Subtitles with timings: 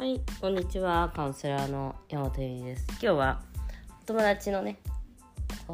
[0.00, 1.12] はい、こんにちは。
[1.14, 2.86] カウンセラーの山本由美です。
[2.92, 3.42] 今日は
[4.00, 4.78] お友達のね、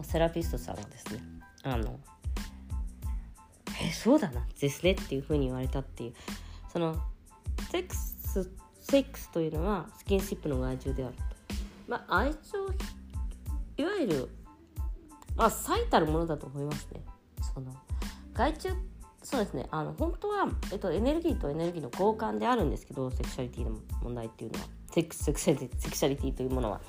[0.02, 1.20] セラピストさんがですね、
[1.62, 2.00] あの、
[3.80, 6.14] え、そうだな、ですねっていうふうに言われたっていう、
[6.72, 6.96] その、
[7.70, 8.50] セックス、
[8.80, 11.22] セックスというのはスキンシップの害虫であると。
[11.86, 12.38] まあ、愛情、
[13.76, 14.28] いわゆる、
[15.36, 17.00] まあ、最たるものだと思いますね。
[17.54, 17.72] その、
[18.34, 18.70] 害虫
[19.28, 19.66] そうですね。
[19.72, 24.66] あの本当は、えっと、エネルギーとエネルギーの交換であるんですけどセクシャリティの問題っていうのは。
[24.92, 26.80] セクスセクシャリティセクシャリティというものは。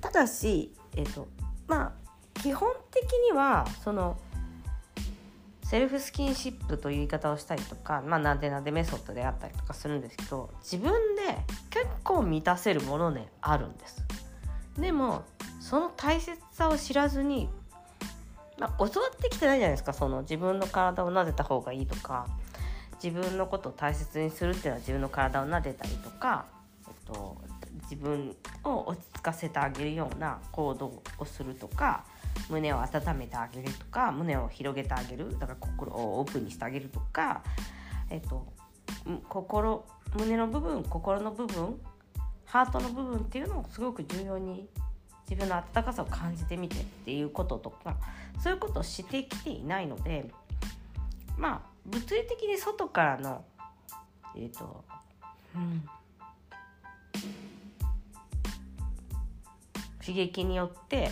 [0.00, 1.28] ただし、えっと、
[1.68, 4.18] まあ基本的にはその
[5.62, 11.22] セルフスキンシップという言い方をしたりとか、まあ、なでなでメソッドであったりとかするんですけど自分で
[11.70, 14.04] 結構満たせるものであるんです。
[14.76, 15.24] でも
[15.60, 17.48] その大切さを知らずに
[18.58, 19.92] まあ、教わってきてないじゃないですか。
[19.92, 22.26] その自分の体を撫でた方がいいとか
[23.02, 26.46] 自分のことを大切にするっていうのは自分の体を撫でたりとか、
[26.86, 27.36] えっと、
[27.82, 32.04] 自分を落ち着かせてあげるような行動をするとか
[32.48, 37.42] 胸を温めてあげるとか胸を広げてあげるだから心をオープンにしてあげるとか、
[38.10, 38.46] えっと、
[39.28, 41.78] 心胸の部分心の部分
[42.44, 44.68] ハートの部分っていうのをすごく重要に
[45.28, 47.96] 自分の温かさを感じてみてっていうこととか
[48.40, 50.30] そういうことをしてきていないので
[51.36, 53.44] まあ物理的に外からの
[54.36, 54.84] えっ、ー、と
[55.54, 55.84] うん
[60.00, 61.10] 刺激によって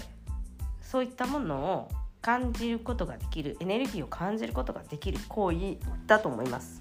[0.80, 5.76] そういったものを感じることができるエネルギーを感じることができる行為
[6.06, 6.80] だと思います。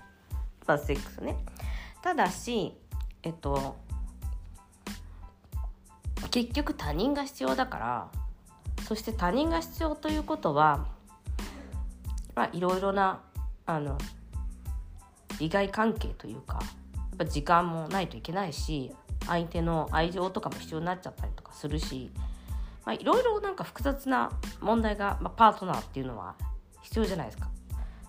[0.68, 1.36] まあ、セックスね
[2.02, 2.74] ただし
[3.24, 3.76] えっと
[6.30, 8.12] 結局他人が必要だから
[8.84, 10.88] そして他人が必要ということは
[12.36, 13.22] まあいろいろな
[13.66, 13.98] あの
[15.40, 18.92] 利害関係というかやっぱ時間もないといけないし
[19.28, 22.12] 相手の愛情とかも必要になっちゃったりとかするし
[22.92, 26.36] いろいろなんか複雑な問題が、まあ、パートナーっていうのは
[26.82, 27.50] 必要じゃないですか。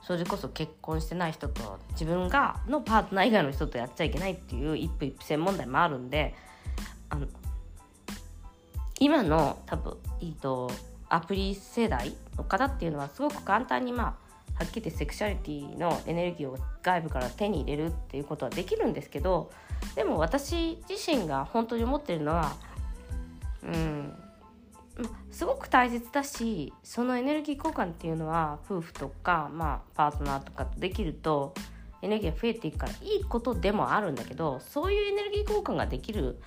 [0.02, 6.34] それこそ結婚してない人と自分がのパートナー以外の人とやっちゃいけないっていう一夫一夫制問題もあるんで
[9.04, 10.70] 今の多分、えーと、
[11.10, 14.06] アプリ世代の方っていうのはすごく簡単にまあ
[14.54, 19.50] はっきり言ってセクシャリティのエネルギーを外部から手に入れるっていうことはできるんですけど
[19.94, 22.56] でも私自身が本当に思ってるのは
[23.62, 24.14] うん
[25.30, 31.52] すごく大切だしそのエネルギー交換っていうのは夫婦とか、まあ、パートナーとかとできると
[32.04, 36.38] エネルギーが増えていくからいいことでもあるんだけどそういうエネルギー交換ができる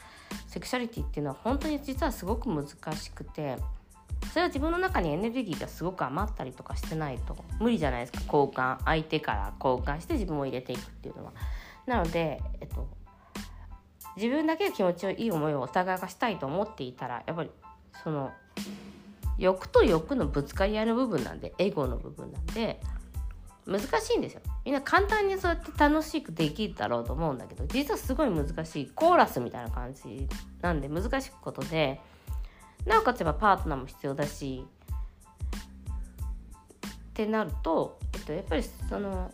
[0.47, 3.57] セクシャリティっていうのは本当に実はすごく難しくて
[4.31, 11.31] それは自分の中にエネルギーがすごく余ったりとかしてないと無理じゃないですか交換相手から交換して自分を入れていくっていうのは。
[11.85, 12.87] なので、えっと、
[14.17, 17.51] 自分だけが気持ちいい思いをお互いがしたいと思っていたらやっぱり
[18.03, 18.31] その
[19.37, 22.81] 欲と欲のぶつかり合いの部分なんでエゴの部分なんで
[23.67, 24.41] 難しいんですよ。
[24.63, 28.91] みんな簡単にそうやって楽しくできるだろうと思うんだけど実はすごい難しい。
[28.95, 30.27] コーラスみたいな感じ
[30.61, 32.01] なんで難しいことで
[32.85, 34.65] なおかつやっぱパートナーも必要だし
[36.87, 39.31] ってなると、えっと、やっぱりその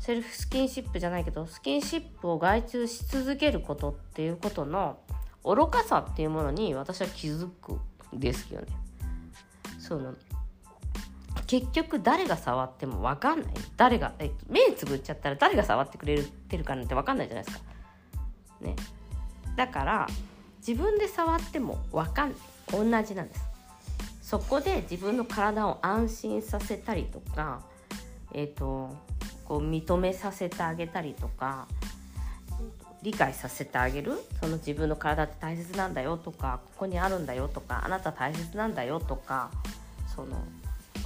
[0.00, 4.98] セルフスキンシップじゃないけどスキンシップを外注し続けることっていうことの
[5.44, 7.78] 愚かさっていうものに私は気づく
[8.12, 8.66] ですよね。
[9.78, 10.14] その。
[11.46, 17.64] 結局誰が触っても分かんない誰がえ目つぶっちゃったら誰が触ってくれてるかなんて分かんないじゃないですか。
[18.60, 18.76] ね、
[19.56, 20.06] だから
[20.66, 22.38] 自分で触っても分かんない
[22.70, 23.44] 同じなんです。
[24.22, 27.62] そこで自分の体を安心させたりとか、
[28.32, 28.96] えーと、
[29.44, 31.68] こう認めさせてあげたりとか
[33.02, 39.50] 理解させてあげるその自分の体って大切なんだよとかここにあるんだよとかあなた大切なんだよとか
[40.14, 40.42] その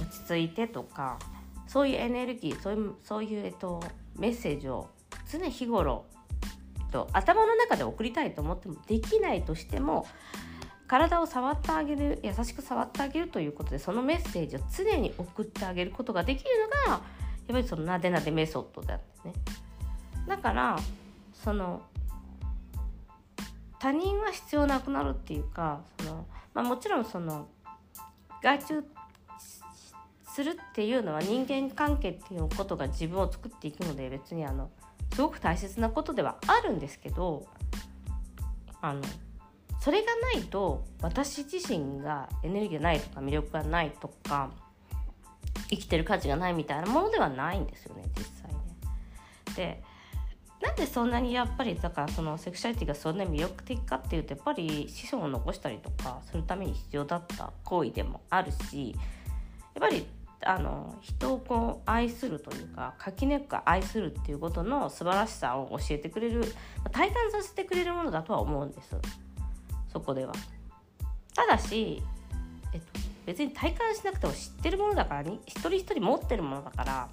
[0.01, 1.19] 落ち着いてとか
[1.67, 3.83] そういうエネルギーそういうそういう、えっと、
[4.17, 4.89] メッセージを
[5.31, 6.05] 常日頃、
[6.91, 10.07] と、頭の中で送りたいと思ってもできないとしても
[10.87, 16.49] 体を触ってあげる優しく触ってあげるということでそのメッセージを常に送ってあげることができる
[16.87, 17.01] のがやっ
[17.51, 19.35] ぱりそのなでなでメソッドだってね。
[20.27, 20.79] だから
[21.33, 21.81] その
[23.79, 27.47] 他人は必要なくなるっていうかその、まあ、もちろんその
[28.41, 28.83] 外注
[30.33, 34.69] するっていうのは人間関係っていうことが自分を作っていくので別にあの
[35.13, 37.47] すごく大切なことではあるんですけど
[38.81, 39.01] あの
[39.79, 44.51] それがないと私自身がエネルギーがないとか魅力がないとか
[45.69, 48.59] 生きてる価値がないみたいなものではないんですよね実際ね。
[49.55, 49.83] で
[50.61, 58.99] なんでそんなにやっぱりだからそのセクシャリティがそんなに魅力的かっていうとやっぱり子孫を残したりとかするために必要だった行為でもあるしやっ
[59.79, 60.05] ぱり
[60.45, 66.43] あの人をこう愛するというか垣根深く愛するっていうことの素晴らしさを教えてくれる
[66.91, 68.95] 体感させてくれるものだとは思うんです
[69.91, 70.33] そこでは。
[71.35, 72.01] ただし、
[72.73, 72.87] えっと、
[73.25, 77.09] 別に体感しなくても知ってるものだからに一人一人持ってるものだから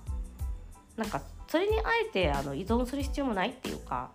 [0.96, 4.10] なんかそれにあえてあの依存する必要もないっていうか、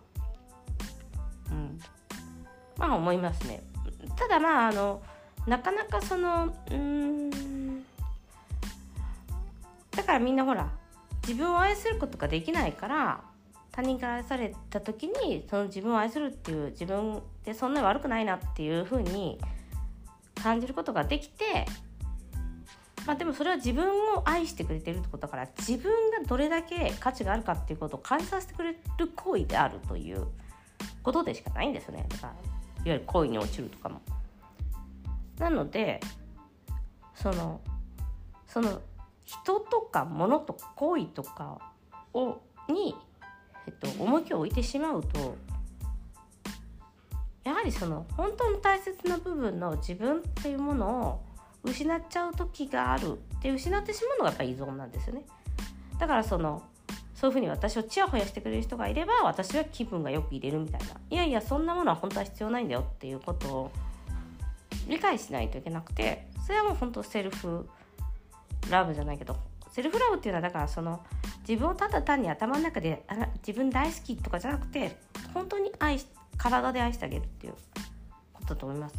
[1.49, 1.79] うん、
[2.77, 3.63] まあ思いますね。
[4.15, 5.01] ただまああの
[5.47, 7.30] なかなかそのうん
[9.91, 10.69] だからみんなほら
[11.21, 13.21] 自分を愛することができないから
[13.71, 19.39] 他人から愛された時にその自分を愛するっていう自分でそんなに悪くないなっていうふうに
[20.41, 21.65] 感じることができて
[23.05, 23.85] まあ、でもそれは自分
[24.15, 30.27] を愛してくれてるってことだから自分がどれだけ価値があるかっていうことを感じさせてくれる行為であるという
[31.01, 32.39] ことでしかないんですよねだからいわ
[32.85, 34.01] ゆる恋に落ちるとかも。
[35.39, 35.99] なので
[37.15, 37.59] その
[38.47, 38.81] その
[39.25, 41.59] 人とか物とか行為とか
[42.13, 42.95] をに、
[43.67, 45.35] えっと、重きを置いてしまうと
[47.43, 51.21] やはりその本当の大切な部分の自分っていうものを
[51.63, 55.23] 失っちゃう時があるで失ってしまうのがやっぱり依存なんですよね。
[55.99, 56.63] だからその
[57.15, 60.87] そういうふうに私をちやほやしてくれる人がいれば私は気分がよく入れるみたいな。
[61.09, 63.71] いやいやそんなものは本当は必要ないんだよっていうことを
[64.87, 67.69] 理解しないといけなくてそれはもう本当セルフ
[68.69, 69.37] ラブじゃないけど
[69.71, 71.03] セルフラブっていうのはだからその
[71.47, 74.97] 自分をただ単に頭の中であら自分大好きとかじゃなくて
[75.33, 77.53] 本当に愛し体で愛してあげるっていう
[78.33, 78.95] ことだと思います。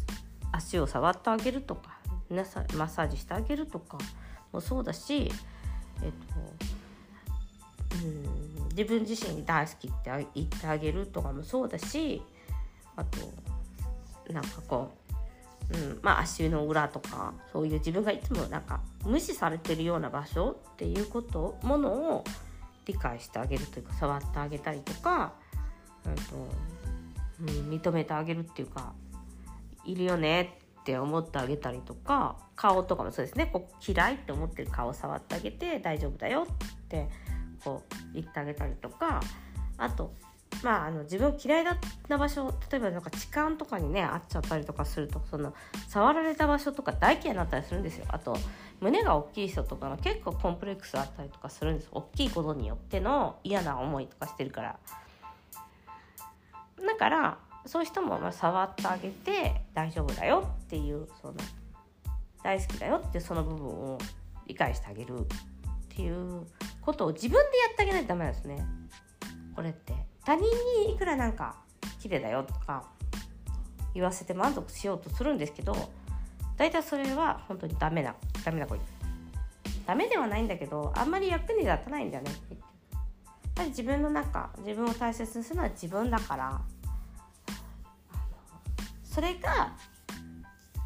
[0.51, 1.97] 足を触ってあげるとか
[2.29, 3.97] マッサージしてあげるとか
[4.51, 5.31] もそうだし、
[6.03, 12.21] えっとうん、自分自身に大好きって言ってあげるとかもそうだし
[12.95, 13.17] あと
[14.31, 14.91] なんかこ
[15.73, 22.23] う、うんまあ、足の裏とかそういう自分がいつもなんか無視されてるような場所っていうことものを
[22.85, 25.33] 理解してあげるというか触ってあげたりとか、
[26.05, 26.21] うんと
[27.41, 28.93] うん、認めてあげるっていうか
[29.85, 33.49] いるよねって思ってあげたりとか顔とかもそうですね。
[33.51, 37.07] こう嫌いって思ってる顔を触ってあげて大丈夫だよって
[37.63, 39.21] こう言ってあげたりとか
[39.77, 40.13] あと
[40.61, 45.53] まあ、あの自分嫌いな場所例えばなんか痴漢とかにねあっちゃったりとかするとその
[45.87, 48.05] 触られた場所とか大嫌いになったりするんですよ。
[48.09, 48.37] あと
[48.79, 51.89] 胸が大きい人とかの結構コンプレックスあったりとかするんです。
[51.91, 54.79] 大きいことによっての嫌な思いとかしてるから。
[56.85, 61.35] だからそういう人もまあ触ってあげて大丈夫だよっていうその
[62.43, 63.97] 大好きだよっていうその部分を
[64.47, 65.23] 理解してあげるっ
[65.89, 66.45] ていう
[66.81, 68.65] ことを自分でやってあげないとダメなんですね。
[69.55, 70.12] これって。
[70.25, 70.43] 他人
[70.85, 71.55] にいくらなんか
[71.99, 72.83] 綺麗だよとか
[73.93, 75.75] 言わせて満足しようとするんですけど
[76.57, 78.75] 大体それは本当にダメなダメな子
[79.85, 82.31] ダメではないんだけどあんまり役に立たないんだよね。
[82.51, 86.61] やっぱり自分の中自分を大切にするのは自分だから。
[89.03, 89.75] それが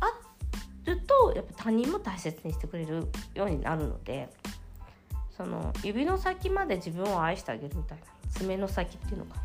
[0.01, 0.11] あ
[0.83, 4.27] るとやっぱ他人も大切にしてくれるようになるので
[5.37, 8.16] その指の先まで自分を愛してあげるみたいな。
[8.31, 9.35] 爪の先っていうのか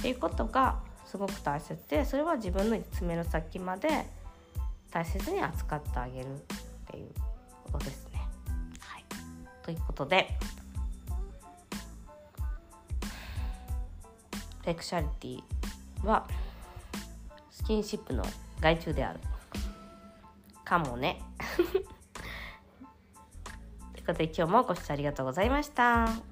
[0.00, 4.06] っていうことがすごく大切でそれは自分の爪の先まで
[4.90, 6.38] 大切に扱ってあげるっ
[6.90, 7.08] ていう
[7.72, 8.20] ことですね。
[8.80, 9.04] はい、
[9.62, 10.38] ということで
[14.64, 16.26] セクシャリティは
[17.50, 18.22] スキンシップの
[18.60, 19.20] 害虫である
[20.64, 21.22] かもね
[21.56, 21.66] とい
[24.02, 26.27] うことで今日もご視聴ありがとうございました。